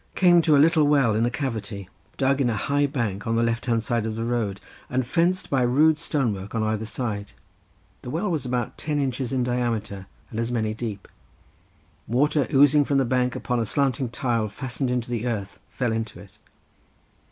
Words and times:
Came 0.15 0.41
to 0.41 0.57
a 0.57 0.57
little 0.57 0.85
well 0.87 1.13
in 1.13 1.27
a 1.27 1.29
cavity 1.29 1.87
dug 2.17 2.41
in 2.41 2.49
a 2.49 2.57
high 2.57 2.87
bank 2.87 3.27
on 3.27 3.35
the 3.35 3.43
left 3.43 3.67
hand 3.67 3.83
side 3.83 4.07
of 4.07 4.15
the 4.15 4.23
road, 4.23 4.59
and 4.89 5.05
fenced 5.05 5.51
by 5.51 5.61
rude 5.61 5.99
stone 5.99 6.33
work 6.33 6.55
on 6.55 6.63
either 6.63 6.87
side; 6.87 7.33
the 8.01 8.09
well 8.09 8.27
was 8.31 8.43
about 8.43 8.79
ten 8.79 8.99
inches 8.99 9.31
in 9.31 9.43
diameter, 9.43 10.07
and 10.31 10.39
as 10.39 10.49
many 10.49 10.73
deep. 10.73 11.07
Water 12.07 12.47
oozing 12.51 12.83
from 12.83 12.97
the 12.97 13.05
bank 13.05 13.35
upon 13.35 13.59
a 13.59 13.63
slanting 13.67 14.09
tile 14.09 14.49
fastened 14.49 14.89
into 14.89 15.11
the 15.11 15.27
earth 15.27 15.59
fell 15.69 15.91
into 15.91 16.19
it. 16.19 16.31